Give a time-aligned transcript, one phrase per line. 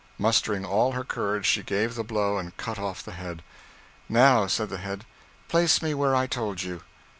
[0.17, 3.43] Mustering all her courage, she gave the blow and cut off the head.
[4.09, 5.05] 'Now,' said the head,
[5.47, 6.81] 'place me where I told you.'